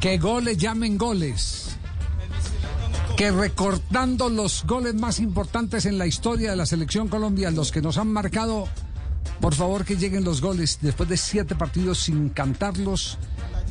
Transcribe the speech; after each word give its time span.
Que 0.00 0.16
goles 0.16 0.56
llamen 0.56 0.96
goles. 0.96 1.76
Que 3.16 3.32
recortando 3.32 4.28
los 4.28 4.64
goles 4.64 4.94
más 4.94 5.18
importantes 5.18 5.86
en 5.86 5.98
la 5.98 6.06
historia 6.06 6.50
de 6.52 6.56
la 6.56 6.66
selección 6.66 7.08
Colombia, 7.08 7.50
los 7.50 7.72
que 7.72 7.82
nos 7.82 7.98
han 7.98 8.06
marcado, 8.06 8.68
por 9.40 9.56
favor 9.56 9.84
que 9.84 9.96
lleguen 9.96 10.22
los 10.22 10.40
goles 10.40 10.78
después 10.80 11.08
de 11.08 11.16
siete 11.16 11.56
partidos 11.56 11.98
sin 11.98 12.28
cantarlos, 12.28 13.18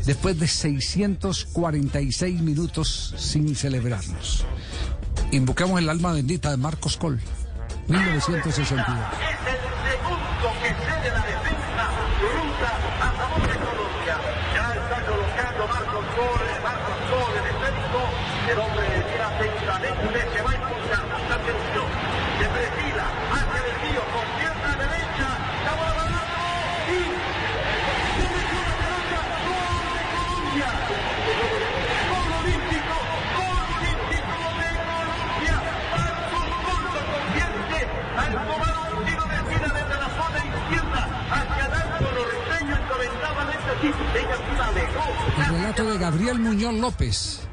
después 0.05 0.38
de 0.38 0.49
646 0.49 2.41
minutos 2.41 3.13
sin 3.18 3.55
celebrarlos. 3.55 4.44
Invoquemos 5.32 5.80
el 5.80 5.88
alma 5.88 6.12
bendita 6.12 6.52
de 6.52 6.57
Marcos 6.57 6.98
Col, 6.98 7.21
1962. 7.88 8.85
El 18.48 18.60
hombre 18.60 18.88
mira 19.12 19.28
atentamente, 19.28 20.20
se 20.32 20.41
va 20.41 20.52
a 20.52 20.55
impulsar, 20.55 21.04
mucha 21.04 21.35
atención. 21.35 21.88
Se 22.40 22.48
perfila 22.48 23.05
hacia 23.27 23.60
el 23.60 23.76
río 23.84 24.02
con 24.08 24.26
pierna 24.40 24.71
derecha. 24.71 25.27
La 25.68 25.74
bola 25.76 26.08
y 26.88 26.99
se 28.16 28.26
metió 28.32 28.60
la 28.63 28.74
pelota. 28.80 29.20
Gol 29.48 29.84
de 29.91 30.04
Colombia. 30.16 30.70
Gol 32.08 32.32
olímpico, 32.40 32.96
gol 33.36 33.68
olímpico 33.68 34.40
de 34.64 34.70
Colombia. 34.88 35.55
Marcos 35.91 36.48
Gol 36.64 36.82
lo 36.88 37.04
al 38.16 38.34
comando 38.48 38.80
un 38.96 39.05
tiro 39.05 39.26
de 39.27 39.36
esquina 39.43 39.70
desde 39.76 39.96
la 39.99 40.10
zona 40.16 40.40
izquierda 40.48 41.02
hacia 41.36 41.66
Danzo 41.68 42.08
Norteño 42.16 42.74
encomendaba 42.80 43.41
de 43.43 43.54
este 43.60 43.74
tipo. 43.84 44.02
Ella 44.16 44.38
sí 44.40 44.54
la 44.55 44.71
dejó. 44.71 45.04
El 45.38 45.46
relato 45.52 45.84
de 45.84 45.98
Gabriel 45.98 46.40
Muñoz 46.40 46.74
López. 46.76 47.46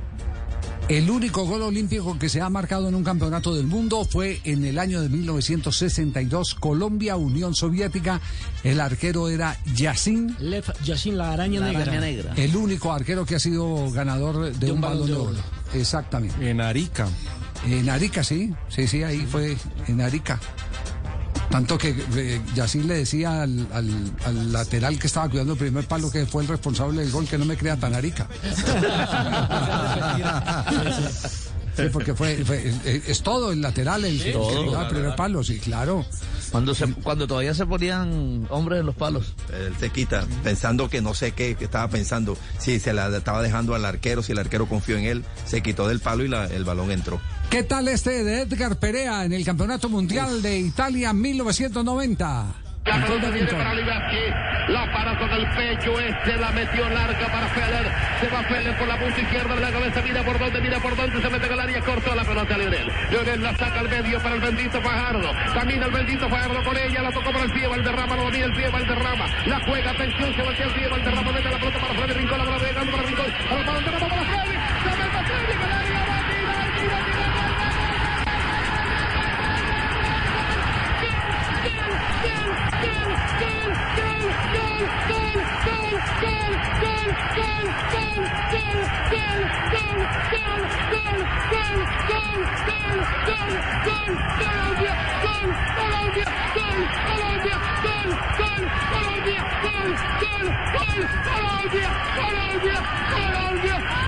El 0.88 1.08
único 1.08 1.46
gol 1.46 1.62
olímpico 1.62 2.18
que 2.18 2.28
se 2.28 2.42
ha 2.42 2.50
marcado 2.50 2.88
en 2.88 2.94
un 2.94 3.02
campeonato 3.02 3.54
del 3.54 3.66
mundo 3.66 4.04
fue 4.04 4.40
en 4.44 4.66
el 4.66 4.78
año 4.78 5.00
de 5.00 5.08
1962, 5.08 6.54
Colombia, 6.56 7.16
Unión 7.16 7.54
Soviética. 7.54 8.20
El 8.62 8.80
arquero 8.80 9.30
era 9.30 9.56
Yassin, 9.74 10.36
Lev 10.38 10.64
la 11.06 11.32
araña 11.32 11.60
negra. 11.60 12.34
el 12.36 12.54
único 12.54 12.92
arquero 12.92 13.24
que 13.24 13.36
ha 13.36 13.38
sido 13.38 13.90
ganador 13.92 14.52
de, 14.52 14.72
un, 14.72 14.82
balón 14.82 15.06
de 15.06 15.14
oro. 15.14 15.40
Exactamente. 15.72 16.50
En 16.50 16.60
Arica. 16.60 17.08
En 17.66 17.88
Arica, 17.88 18.22
sí. 18.22 18.52
Sí, 18.68 18.86
sí, 18.86 19.02
ahí 19.02 19.26
fue 19.26 19.56
en 19.88 20.02
Arica. 20.02 20.38
Tanto 21.54 21.78
que 21.78 21.94
eh, 22.16 22.40
Yacine 22.56 22.84
le 22.84 22.94
decía 22.96 23.42
al, 23.42 23.68
al- 23.72 24.12
al 24.26 24.52
lateral 24.52 24.98
que 24.98 25.06
estaba 25.06 25.28
cuidando 25.28 25.52
el 25.52 25.58
primer 25.60 25.86
palo, 25.86 26.10
que 26.10 26.26
fue 26.26 26.42
el 26.42 26.48
responsable 26.48 27.02
del 27.02 27.12
gol, 27.12 27.28
que 27.28 27.38
no 27.38 27.44
me 27.44 27.56
crea 27.56 27.76
tan 27.76 27.94
Arica. 27.94 28.26
Sí, 31.76 31.82
porque 31.92 32.14
fue, 32.14 32.36
fue- 32.44 32.68
es, 32.84 33.08
es 33.08 33.22
todo 33.22 33.50
el 33.52 33.60
lateral 33.60 34.04
el 34.04 34.32
todo. 34.32 34.64
cuidaba 34.64 34.84
el 34.88 34.94
primer 34.94 35.16
palo, 35.16 35.42
sí, 35.42 35.58
claro. 35.58 36.04
Cuando, 36.52 36.72
se, 36.74 36.86
cuando 36.92 37.26
todavía 37.26 37.52
se 37.52 37.66
ponían 37.66 38.46
hombres 38.50 38.78
en 38.80 38.86
los 38.86 38.94
palos. 38.94 39.34
Él 39.52 39.74
se 39.80 39.90
quita, 39.90 40.24
pensando 40.44 40.88
que 40.88 41.02
no 41.02 41.12
sé 41.14 41.32
qué, 41.32 41.56
que 41.56 41.64
estaba 41.64 41.88
pensando, 41.88 42.36
si 42.58 42.78
se 42.78 42.92
la 42.92 43.08
estaba 43.16 43.42
dejando 43.42 43.74
al 43.74 43.84
arquero, 43.84 44.22
si 44.22 44.30
el 44.32 44.38
arquero 44.38 44.68
confió 44.68 44.96
en 44.96 45.04
él, 45.04 45.24
se 45.46 45.62
quitó 45.62 45.88
del 45.88 45.98
palo 46.00 46.24
y 46.24 46.28
la- 46.28 46.46
el 46.46 46.64
balón 46.64 46.92
entró. 46.92 47.20
¿Qué 47.50 47.62
tal 47.64 47.88
este 47.88 48.22
de 48.22 48.42
Edgar 48.42 48.78
Perea 48.78 49.24
en 49.24 49.32
el 49.32 49.44
Campeonato 49.44 49.88
Mundial 49.88 50.42
de 50.42 50.58
Italia 50.58 51.12
1990? 51.12 52.54
La 52.84 53.00
pelota 53.00 53.30
viene 53.30 53.50
para 53.50 53.74
Libaski, 53.74 54.20
la 54.68 54.92
para 54.92 55.18
con 55.18 55.30
el 55.30 55.48
pecho, 55.56 55.98
este 55.98 56.36
la 56.36 56.50
metió 56.50 56.86
larga 56.90 57.26
para 57.28 57.48
Feller, 57.48 57.86
se 58.20 58.28
va 58.28 58.42
Feller 58.42 58.76
por 58.76 58.88
la 58.88 58.98
punta 58.98 59.20
izquierda 59.22 59.54
de 59.54 59.60
la 59.62 59.70
cabeza, 59.70 60.02
mira 60.02 60.22
por 60.22 60.38
dónde, 60.38 60.60
mira 60.60 60.78
por 60.80 60.94
dónde, 60.94 61.22
se 61.22 61.30
mete 61.30 61.46
el 61.46 61.60
área, 61.60 61.80
cortó 61.80 62.14
la 62.14 62.24
pelota 62.24 62.54
a 62.54 62.58
Lionel, 62.58 62.92
Lionel 63.10 63.42
la 63.42 63.56
saca 63.56 63.80
al 63.80 63.88
medio 63.88 64.20
para 64.20 64.34
el 64.34 64.40
bendito 64.42 64.82
Fajardo, 64.82 65.30
camina 65.54 65.86
el 65.86 65.92
bendito 65.92 66.28
Fajardo 66.28 66.62
con 66.62 66.76
ella, 66.76 67.02
la 67.02 67.10
tocó 67.10 67.32
para 67.32 67.44
el 67.44 67.52
pie, 67.52 67.66
Valderrama, 67.66 68.16
lo 68.16 68.22
domina 68.24 68.44
el 68.44 68.52
pie, 68.52 68.68
Valderrama, 68.68 69.26
la 69.46 69.60
juega, 69.64 69.90
atención, 69.90 70.34
se 70.34 70.42
voltea 70.42 70.66
el 70.66 70.74
pie, 70.74 70.88
Valderrama, 70.88 71.32
mete 71.32 71.50
la 71.50 71.58
pelota 71.58 71.78
para 71.80 71.94
Freddy 71.94 72.12
Rincón, 72.12 72.38
la 72.38 72.44
bola 72.44 72.58
llegando 72.58 72.92
para 72.92 73.02
Rincón, 73.02 73.26
a 73.34 73.54
la 73.54 73.72
Valderrama 73.72 74.08
para 74.08 74.24
Freddy, 74.24 74.53
Colombia, 101.24 101.88
Colombia, 102.14 102.80
Colombia, 103.10 104.03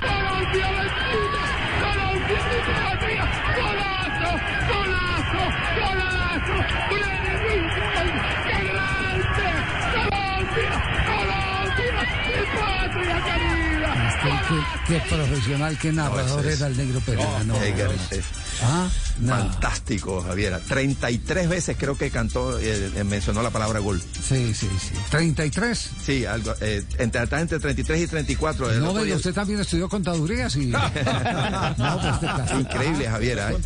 qué, 14.87 14.99
profesional, 15.09 15.77
qué 15.77 15.91
narrador 15.91 16.45
es- 16.45 16.57
era 16.59 16.67
el 16.67 16.77
negro 16.77 17.01
no, 17.15 17.43
no, 17.43 17.53
no. 17.53 17.63
es 17.63 18.25
Ah, 18.63 18.87
no. 19.19 19.35
Fantástico, 19.35 20.21
Javier. 20.21 20.59
33 20.67 21.47
veces 21.49 21.77
creo 21.79 21.97
que 21.97 22.09
cantó, 22.09 22.57
eh, 22.59 22.91
eh, 22.95 23.03
mencionó 23.03 23.41
la 23.43 23.49
palabra 23.51 23.79
gol. 23.79 24.01
Sí, 24.01 24.53
sí, 24.53 24.67
sí. 24.81 24.93
33. 25.11 25.89
Sí, 26.05 26.25
algo, 26.25 26.53
eh, 26.61 26.83
entre, 26.97 27.21
entre 27.21 27.59
33 27.59 28.01
y 28.01 28.07
34. 28.07 28.71
El 28.71 28.79
No, 28.81 28.93
día- 29.03 29.15
usted 29.15 29.33
también 29.33 29.59
estudió 29.59 29.87
contaduría, 29.89 30.49
sí. 30.49 30.65
no, 31.77 31.99
pues 32.01 32.15
este. 32.45 32.55
Increíble, 32.59 33.07
Javier. 33.09 33.37
¿eh? 33.39 33.57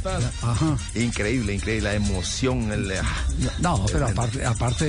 Ajá. 0.41 0.77
Increíble, 0.95 1.53
increíble. 1.55 1.81
La 1.89 1.95
emoción. 1.95 2.71
el- 2.71 2.91
ah, 2.91 3.25
No, 3.59 3.85
pero 3.91 4.07
aparte, 4.07 4.45
aparte 4.45 4.85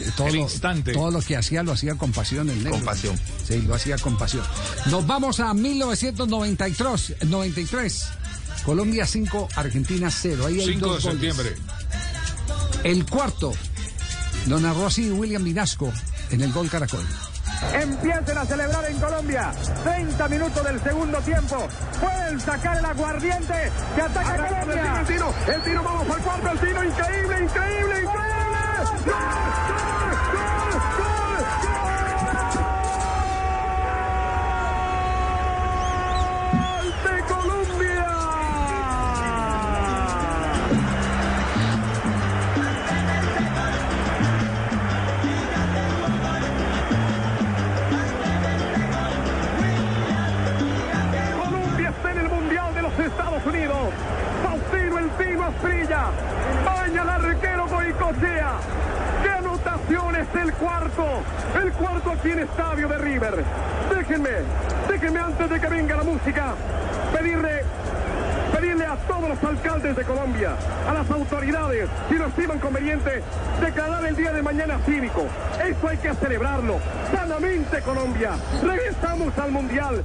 eh, 0.00 0.10
todo, 0.16 0.28
El 0.28 0.34
lo, 0.36 0.40
instante. 0.42 0.92
todo 0.92 1.10
lo 1.10 1.20
que 1.20 1.36
hacía 1.36 1.62
lo 1.62 1.72
hacía 1.72 1.94
con 1.96 2.12
pasión 2.12 2.48
el 2.50 2.58
negro. 2.58 2.72
Con 2.72 2.84
pasión. 2.84 3.18
Sí, 3.46 3.62
lo 3.62 3.74
hacía 3.74 3.98
con 3.98 4.16
pasión. 4.16 4.44
Nos 4.86 5.06
vamos 5.06 5.40
a 5.40 5.52
1993. 5.54 7.14
93. 7.26 8.06
Colombia 8.64 9.06
5, 9.06 9.48
Argentina 9.56 10.10
0. 10.10 10.46
Ahí 10.46 10.60
hay 10.60 10.66
5 10.74 10.86
de 10.86 10.92
dos 10.92 11.02
goles. 11.04 11.20
septiembre. 11.20 11.56
El 12.84 13.06
cuarto 13.06 13.52
lo 14.46 14.60
narró 14.60 14.86
así 14.86 15.10
William 15.10 15.42
Minasco 15.42 15.92
en 16.30 16.40
el 16.40 16.52
gol 16.52 16.68
Caracol. 16.70 17.04
Empiecen 17.74 18.38
a 18.38 18.44
celebrar 18.46 18.90
en 18.90 18.98
Colombia. 18.98 19.52
30 19.84 20.28
minutos 20.28 20.64
del 20.64 20.82
segundo 20.82 21.18
tiempo. 21.18 21.68
Pueden 22.00 22.40
sacar 22.40 22.78
el 22.78 22.84
aguardiente 22.84 23.70
que 23.94 24.02
ataca 24.02 24.48
Colombia. 24.48 25.00
El 25.00 25.06
tiro, 25.06 25.34
el 25.54 25.62
tiro, 25.62 25.82
vamos 25.82 26.10
al 26.10 26.22
cuarto, 26.22 26.50
el 26.50 26.58
tiro, 26.58 26.84
increíble, 26.84 27.42
increíble, 27.42 28.02
increíble. 28.02 28.39
El 59.94 60.52
cuarto! 60.54 61.04
El 61.60 61.72
cuarto 61.72 62.10
aquí 62.12 62.30
en 62.30 62.40
Estadio 62.40 62.88
de 62.88 62.98
River. 62.98 63.44
Déjenme, 63.94 64.30
déjenme 64.88 65.20
antes 65.20 65.40
antes 65.40 65.50
de 65.50 65.60
que 65.60 65.66
venga 65.74 65.96
la 65.96 66.02
música, 66.02 66.54
pedirle 67.12 67.62
pedirle 68.52 68.84
a 68.84 68.96
todos 68.96 69.28
los 69.28 69.44
alcaldes 69.44 69.96
de 69.96 70.04
Colombia, 70.04 70.54
a 70.88 70.92
las 70.92 71.10
autoridades, 71.10 71.88
si 72.08 72.16
lo 72.16 72.26
estiman 72.26 72.58
conveniente, 72.58 73.22
declarar 73.60 74.04
el 74.04 74.16
día 74.16 74.32
de 74.32 74.42
mañana 74.42 74.78
cívico. 74.84 75.26
Eso 75.64 75.88
hay 75.88 75.96
que 75.98 76.12
celebrarlo. 76.14 76.78
Sanamente 77.12 77.80
Colombia. 77.82 78.32
Regresamos 78.62 79.38
al 79.38 79.52
Mundial. 79.52 80.04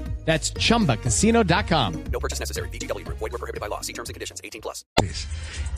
That's 0.25 0.53
chumbacasino.com. 0.53 1.93
No 2.11 2.19
purchase 2.19 2.39
necessary. 2.39 2.69
BGW. 2.69 3.03
Void 3.07 3.31
were 3.31 3.37
prohibited 3.39 3.59
by 3.59 3.67
law. 3.67 3.81
See 3.81 3.93
terms 3.93 4.09
and 4.09 4.13
conditions. 4.15 4.39
18 4.43 4.61
plus. 4.61 4.85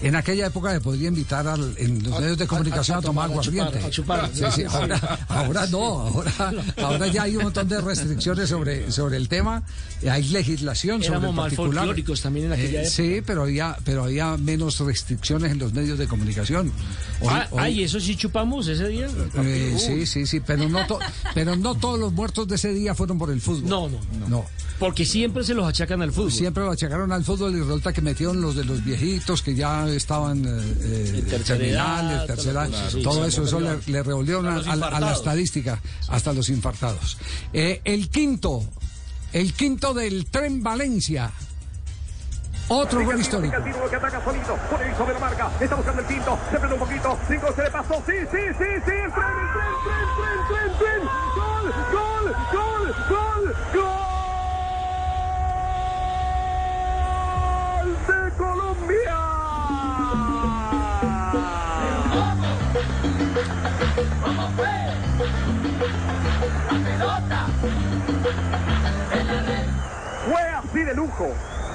En 0.02 0.16
aquella 0.16 0.48
época 0.48 0.74
le 0.74 0.82
podría 0.82 1.08
invitar 1.08 1.48
al- 1.48 1.76
en 1.78 2.04
los 2.04 2.20
medios 2.20 2.38
de 2.38 2.46
comunicación 2.48 2.98
a, 2.98 3.02
tomar 3.02 3.32
a 3.32 3.40
chupar, 3.40 3.68
aguardiente. 3.68 3.88
a 3.88 3.90
chupar. 3.90 4.30
Sí, 4.34 4.44
sí, 4.52 4.64
ahora, 4.70 5.20
ahora 5.30 5.66
no, 5.68 6.00
ahora, 6.02 6.32
ahora 6.78 7.08
ya 7.08 7.24
hay 7.24 7.38
un 7.38 7.44
montón 7.44 7.70
de 7.70 7.80
restricciones 7.80 8.50
sobre, 8.50 8.92
sobre 8.92 9.16
el 9.18 9.30
tema. 9.30 9.64
Hay 10.10 10.24
legislación 10.24 11.02
sobre 11.02 11.18
Éramos 11.20 11.30
el 11.30 11.36
más 11.36 11.44
particular. 11.46 11.74
folclóricos 11.86 12.22
también 12.22 12.48
en 12.48 12.54
aquella 12.54 12.80
Eh, 12.82 12.88
época. 12.88 12.90
Sí, 12.96 13.22
pero 13.26 13.44
había, 13.44 13.78
pero 13.86 14.04
había 14.04 14.36
menos 14.36 14.78
restricciones 14.80 15.52
en 15.54 15.60
los 15.60 15.72
medios 15.74 15.98
de 15.98 16.08
comunicación. 16.08 16.72
Hoy- 17.22 17.28
Ah, 17.30 17.48
hoy- 17.52 17.60
ay, 17.62 17.84
¿eso 17.84 18.00
sí 18.02 18.18
chupamos 18.18 18.68
ese 18.68 18.88
día? 18.90 19.08
eh, 19.36 19.76
sí, 19.80 20.06
sí, 20.06 20.26
sí, 20.26 20.42
pero 20.42 20.68
no, 20.68 20.86
to- 20.86 21.00
pero 21.34 21.56
no 21.56 21.76
todos 21.76 21.98
los 21.98 22.12
muertos 22.12 22.46
de 22.50 22.56
ese 22.56 22.74
día 22.74 22.94
fueron 22.94 23.18
por 23.18 23.32
el 23.32 23.40
fútbol. 23.40 23.70
No, 23.70 23.88
no, 23.90 24.00
no. 24.28 24.33
No. 24.34 24.46
Porque 24.80 25.06
siempre 25.06 25.44
se 25.44 25.54
los 25.54 25.66
achacan 25.68 26.02
al 26.02 26.12
fútbol. 26.12 26.32
Siempre 26.32 26.64
lo 26.64 26.72
achacaron 26.72 27.12
al 27.12 27.24
fútbol 27.24 27.56
y 27.56 27.60
resulta 27.60 27.94
que 27.94 28.02
metieron 28.02 28.42
los 28.42 28.56
de 28.56 28.66
los 28.66 28.84
viejitos 28.84 29.42
que 29.44 29.54
ya 29.56 29.88
estaban 29.88 30.44
eh, 30.44 30.50
eh, 30.82 31.12
En 31.20 31.26
tercera 31.28 31.66
edad. 32.66 32.90
Sí, 32.90 33.02
todo 33.04 33.22
sí, 33.24 33.30
eso, 33.30 33.44
eso 33.44 33.60
le, 33.60 33.70
revolvió. 33.70 33.94
le 33.94 34.04
revolvieron 34.04 34.48
a, 34.48 34.56
a 34.72 34.76
la- 34.76 34.88
a 34.88 35.00
la 35.00 35.14
estadística 35.14 35.80
hasta 36.10 36.34
los 36.34 36.50
infartados. 36.50 37.18
Eh, 37.54 37.82
el 37.86 38.10
quinto, 38.10 38.64
el 39.32 39.54
quinto 39.54 39.94
del 39.94 40.26
tren 40.26 40.64
Valencia. 40.64 41.32
Otro 42.70 43.06
gol 43.06 43.20
histórico. 43.20 43.56
El 43.56 43.64
tiro 43.66 43.90
que 43.90 43.96
ataca 43.96 44.24
solito, 44.24 44.58
pone 44.72 44.90
el 44.90 44.96
sobre 44.98 45.14
la 45.14 45.20
marca, 45.20 45.52
está 45.62 45.76
buscando 45.76 46.02
el 46.02 46.08
quinto, 46.08 46.40
se 46.50 46.58
prende 46.58 46.74
un 46.74 46.80
poquito, 46.80 47.20
cinco 47.28 47.48
se 47.56 47.64
le 47.64 47.70
pasó, 47.72 47.94
sí, 48.08 48.14
sí, 48.32 48.38
sí, 48.58 48.70
sí, 48.86 48.92
el 49.06 49.12
tren, 49.14 49.34
el 49.44 49.50
tren, 49.54 49.74
tren, 49.86 50.08
tren, 50.18 50.40
tren, 50.50 50.70
tren, 50.80 51.02
gol, 51.36 51.66
gol, 51.94 52.36
gol, 52.54 52.96
gol, 53.10 53.56
gol 53.76 54.13
Fue 70.30 70.42
así 70.42 70.80
de 70.80 70.94
lujo, 70.94 71.30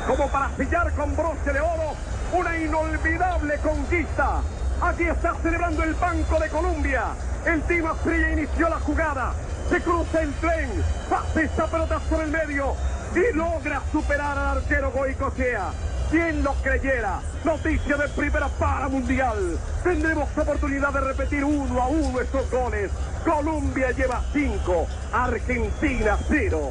como 0.07 0.29
para 0.29 0.51
sellar 0.57 0.93
con 0.93 1.17
broche 1.17 1.53
de 1.53 1.61
oro 1.61 1.95
una 2.35 2.59
inolvidable 2.59 3.57
conquista. 3.59 4.43
Aquí 4.83 5.05
está 5.05 5.35
celebrando 5.43 5.83
el 5.85 5.95
Banco 5.95 6.39
de 6.39 6.49
Colombia. 6.51 7.05
El 7.47 7.63
Team 7.63 7.87
Asprilla 7.87 8.33
inició 8.33 8.69
la 8.69 8.81
jugada. 8.81 9.33
Se 9.71 9.81
cruza 9.81 10.21
el 10.21 10.33
tren, 10.35 10.71
pasa 11.09 11.41
esta 11.41 11.67
pelota 11.67 11.99
por 12.01 12.21
el 12.21 12.31
medio 12.31 12.75
y 13.15 13.35
logra 13.35 13.81
superar 13.91 14.37
al 14.37 14.59
arquero 14.59 14.91
Goicochea. 14.91 15.88
¿Quién 16.11 16.43
lo 16.43 16.55
creyera? 16.55 17.21
Noticia 17.45 17.97
de 17.97 18.09
primera 18.09 18.49
para 18.49 18.89
Mundial. 18.89 19.59
Tendremos 19.85 20.29
oportunidad 20.37 20.93
de 20.93 21.01
repetir 21.01 21.45
uno 21.45 21.83
a 21.83 21.89
uno 21.89 22.21
estos 22.21 22.51
goles. 22.51 22.91
Colombia 23.25 23.91
lleva 23.93 24.25
cinco, 24.33 24.87
Argentina 25.13 26.19
cero. 26.29 26.71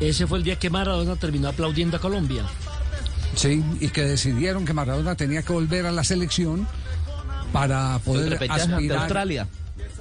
Ese 0.00 0.26
fue 0.26 0.38
el 0.38 0.44
día 0.44 0.58
que 0.58 0.70
Maradona 0.70 1.14
terminó 1.16 1.48
aplaudiendo 1.48 1.96
a 1.96 2.00
Colombia. 2.00 2.44
Sí, 3.36 3.64
y 3.80 3.88
que 3.88 4.02
decidieron 4.02 4.64
que 4.64 4.72
Maradona 4.72 5.14
tenía 5.14 5.42
que 5.42 5.52
volver 5.52 5.86
a 5.86 5.92
la 5.92 6.02
selección 6.02 6.66
para 7.52 7.98
poder 8.00 8.38
aspirar 8.50 8.98
Australia. 8.98 9.46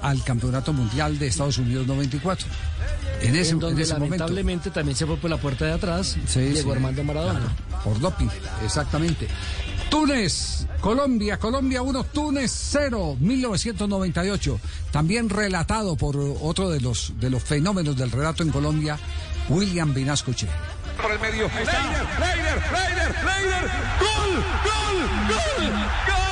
Al 0.04 0.24
Campeonato 0.24 0.72
Mundial 0.74 1.18
de 1.18 1.28
Estados 1.28 1.58
Unidos 1.58 1.88
94. 1.88 2.48
En 3.22 3.36
ese, 3.36 3.50
en 3.52 3.56
en 3.56 3.60
donde 3.60 3.82
ese 3.84 3.94
momento. 3.94 4.16
lamentablemente 4.18 4.70
también 4.70 4.96
se 4.98 5.06
fue 5.06 5.18
por 5.18 5.30
la 5.30 5.38
puerta 5.38 5.66
de 5.66 5.72
atrás. 5.72 6.18
Sí, 6.28 6.40
llegó 6.40 6.72
sí. 6.72 6.76
Armando 6.76 7.04
Maradona. 7.04 7.40
Por 7.84 8.00
doping, 8.00 8.28
exactamente. 8.64 9.28
Túnez, 9.90 10.66
Colombia, 10.82 11.38
Colombia 11.38 11.82
1, 11.82 12.04
Túnez 12.06 12.52
0, 12.72 13.16
1998. 13.20 14.60
También 14.92 15.30
relatado 15.30 15.96
por 15.96 16.18
otro 16.42 16.70
de 16.70 16.82
los, 16.82 17.14
de 17.20 17.30
los 17.30 17.44
fenómenos 17.44 17.96
del 17.96 18.12
relato 18.12 18.44
en 18.44 18.50
Colombia, 18.50 18.98
William 19.50 19.94
Vinascoche. 19.94 20.48
por 21.02 21.12
el 21.12 21.20
medio. 21.20 21.48
Leider, 21.48 21.66
Leider, 22.20 22.62
Leider, 22.72 23.16
Leider. 23.24 23.72
Gol, 24.00 24.44
gol, 24.66 24.98
gol, 25.30 25.70
gol 26.08 26.23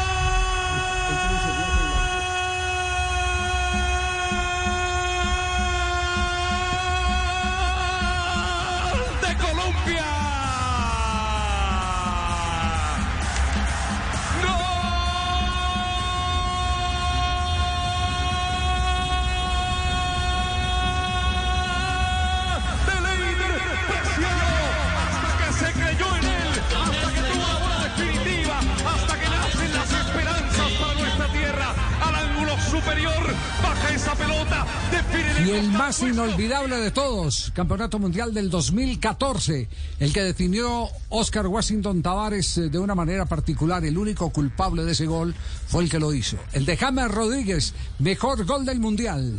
baja 33.62 33.94
esa 33.94 34.16
pelota, 34.16 34.66
define 34.92 35.50
Y 35.50 35.52
el 35.52 35.70
más 35.72 36.02
inolvidable 36.02 36.78
de 36.78 36.92
todos, 36.92 37.52
Campeonato 37.54 38.00
Mundial 38.00 38.34
del 38.34 38.50
2014, 38.50 39.68
el 40.00 40.14
que 40.14 40.24
definió 40.24 40.88
Oscar 41.10 41.48
Washington 41.48 42.02
Tavares 42.02 42.58
eh, 42.58 42.70
de 42.70 42.80
una 42.80 42.96
manera 42.96 43.26
particular, 43.26 43.84
el 43.86 43.98
único 43.98 44.30
culpable 44.32 44.84
de 44.84 44.92
ese 44.92 45.06
gol 45.06 45.34
fue 45.68 45.84
el 45.84 45.90
que 45.90 46.00
lo 46.00 46.14
hizo. 46.14 46.38
El 46.54 46.66
de 46.66 46.78
James 46.78 47.12
Rodríguez, 47.12 47.74
mejor 48.00 48.46
gol 48.46 48.66
del 48.66 48.80
Mundial. 48.80 49.34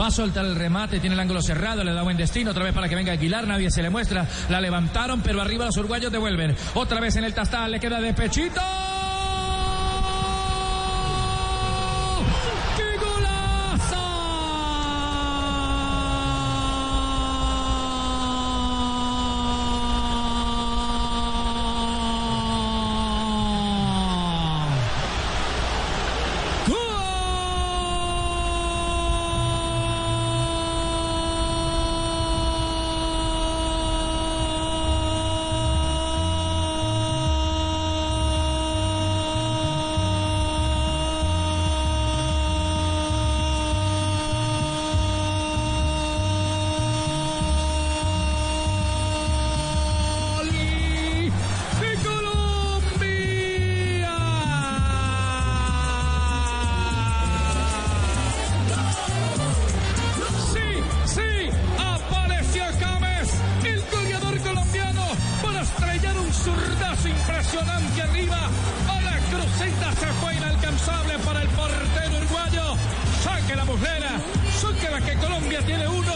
Va 0.00 0.06
a 0.06 0.10
soltar 0.10 0.44
el 0.44 0.54
remate, 0.54 1.00
tiene 1.00 1.14
el 1.14 1.20
ángulo 1.20 1.42
cerrado, 1.42 1.82
le 1.82 1.92
da 1.92 2.02
buen 2.02 2.16
destino, 2.16 2.52
otra 2.52 2.62
vez 2.62 2.72
para 2.72 2.88
que 2.88 2.94
venga 2.94 3.12
Aguilar, 3.12 3.46
nadie 3.48 3.70
se 3.70 3.82
le 3.82 3.90
muestra, 3.90 4.28
la 4.48 4.60
levantaron, 4.60 5.22
pero 5.22 5.40
arriba 5.42 5.66
los 5.66 5.76
uruguayos 5.76 6.12
devuelven. 6.12 6.56
Otra 6.74 7.00
vez 7.00 7.16
en 7.16 7.24
el 7.24 7.34
tastal, 7.34 7.70
le 7.70 7.80
queda 7.80 8.00
de 8.00 8.14
pechito. 8.14 8.60
Impresionante 67.58 68.02
arriba. 68.02 68.50
A 68.88 69.00
la 69.02 69.18
cruceta 69.30 69.92
se 69.92 70.06
fue 70.20 70.34
inalcanzable 70.34 71.18
para 71.24 71.42
el 71.42 71.48
portero 71.48 72.16
uruguayo. 72.18 72.76
Saque 73.22 73.56
la 73.56 73.64
muslera. 73.64 74.20
Saque 74.60 74.90
la 74.90 75.00
que 75.00 75.14
Colombia 75.18 75.60
tiene 75.64 75.88
uno. 75.88 76.12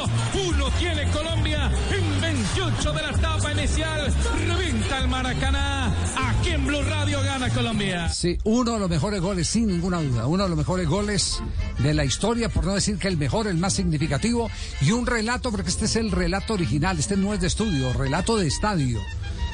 Uno 0.48 0.70
tiene 0.78 1.10
Colombia. 1.10 1.70
En 1.90 2.20
28 2.20 2.92
de 2.92 3.02
la 3.02 3.10
etapa 3.10 3.52
inicial. 3.52 4.12
Revienta 4.46 4.98
el 4.98 5.08
Maracaná. 5.08 5.94
Aquí 6.16 6.50
en 6.50 6.66
Blue 6.66 6.82
Radio 6.82 7.22
gana 7.22 7.48
Colombia. 7.50 8.08
Sí, 8.08 8.38
uno 8.44 8.72
de 8.72 8.78
los 8.80 8.90
mejores 8.90 9.20
goles, 9.20 9.48
sin 9.48 9.68
ninguna 9.68 10.00
duda. 10.00 10.26
Uno 10.26 10.44
de 10.44 10.48
los 10.48 10.58
mejores 10.58 10.88
goles 10.88 11.42
de 11.78 11.94
la 11.94 12.04
historia, 12.04 12.48
por 12.48 12.64
no 12.64 12.74
decir 12.74 12.98
que 12.98 13.08
el 13.08 13.16
mejor, 13.16 13.46
el 13.46 13.56
más 13.56 13.74
significativo. 13.74 14.50
Y 14.80 14.92
un 14.92 15.06
relato, 15.06 15.50
porque 15.50 15.70
este 15.70 15.86
es 15.86 15.96
el 15.96 16.10
relato 16.10 16.54
original, 16.54 16.98
este 16.98 17.16
no 17.16 17.34
es 17.34 17.40
de 17.40 17.46
estudio, 17.46 17.92
relato 17.92 18.36
de 18.36 18.46
estadio. 18.46 19.00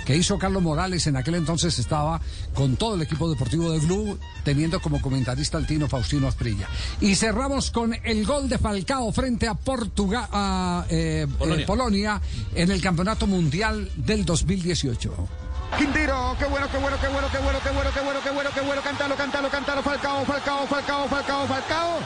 Que 0.09 0.17
hizo 0.17 0.39
Carlos 0.39 0.63
Morales 0.63 1.07
en 1.07 1.19
aquel 1.19 1.35
entonces 1.35 1.79
estaba 1.79 2.19
con 2.55 2.77
todo 2.77 2.95
el 2.95 3.03
equipo 3.03 3.29
deportivo 3.29 3.71
de 3.71 3.79
Blue, 3.81 4.19
teniendo 4.43 4.81
como 4.81 5.03
comentarista 5.03 5.59
al 5.59 5.67
Tino 5.67 5.87
Faustino 5.87 6.27
Asprilla. 6.27 6.67
Y 6.99 7.15
cerramos 7.15 7.71
con 7.71 7.93
el 7.93 8.25
gol 8.25 8.49
de 8.49 8.57
Falcao 8.57 9.13
frente 9.13 9.47
a 9.47 9.53
Portugal, 9.53 10.27
a 10.33 10.87
eh, 10.89 11.27
eh, 11.29 11.35
Polonia. 11.39 11.67
Polonia 11.67 12.23
en 12.55 12.71
el 12.71 12.81
Campeonato 12.81 13.27
Mundial 13.27 13.91
del 13.97 14.25
2018. 14.25 15.29
Quintero, 15.77 16.35
qué 16.39 16.47
bueno, 16.47 16.69
qué 16.73 16.79
bueno, 16.79 16.97
qué 16.99 17.09
bueno, 17.09 17.29
qué 17.31 17.39
bueno, 17.39 17.61
qué 17.63 17.71
bueno, 17.71 17.91
qué 17.93 18.01
bueno, 18.01 18.21
qué 18.25 18.31
bueno, 18.31 18.51
qué 18.55 18.61
bueno, 18.63 18.83
cántalo, 18.83 19.15
cántalo, 19.15 19.51
cántalo, 19.51 19.83
Falcao, 19.83 20.25
Falcao, 20.25 20.67
Falcao, 20.67 21.07
Falcao, 21.07 21.47
Falcao, 21.47 21.99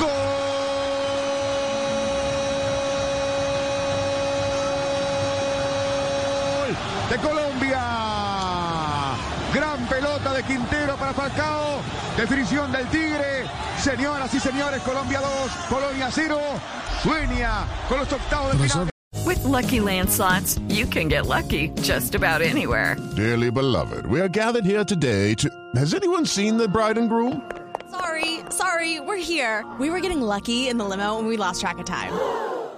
gol 0.00 0.59
de 7.10 7.16
Colombia. 7.18 7.82
Gran 9.52 9.86
pelota 9.88 10.32
de 10.32 10.44
Quintero 10.44 10.96
para 10.96 11.12
Falcao, 11.12 11.80
definición 12.16 12.70
del 12.70 12.86
Tigre. 12.86 13.46
Señoras 13.78 14.32
y 14.32 14.38
señores, 14.38 14.80
Colombia 14.82 15.20
2, 15.20 15.50
Polonia 15.68 16.08
0. 16.10 16.38
Sueña 17.02 17.66
con 17.88 17.98
los 17.98 18.12
octavos 18.12 18.52
de 18.52 18.68
final. 18.68 18.88
With 19.26 19.42
Lucky 19.44 19.80
Land 19.80 20.08
slots, 20.08 20.60
you 20.68 20.86
can 20.86 21.08
get 21.08 21.26
lucky 21.26 21.70
just 21.82 22.14
about 22.14 22.42
anywhere. 22.42 22.96
Dearly 23.16 23.50
beloved, 23.50 24.06
we 24.06 24.20
are 24.20 24.28
gathered 24.28 24.64
here 24.64 24.84
today 24.84 25.34
to. 25.34 25.48
Has 25.74 25.94
anyone 25.94 26.24
seen 26.24 26.56
the 26.56 26.68
bride 26.68 26.96
and 26.96 27.08
groom? 27.08 27.42
Sorry, 27.90 28.40
sorry, 28.50 29.00
we're 29.00 29.16
here. 29.16 29.64
We 29.80 29.90
were 29.90 30.00
getting 30.00 30.20
lucky 30.20 30.68
in 30.68 30.78
the 30.78 30.84
limo 30.84 31.18
and 31.18 31.26
we 31.26 31.36
lost 31.36 31.60
track 31.60 31.78
of 31.78 31.86
time. 31.86 32.12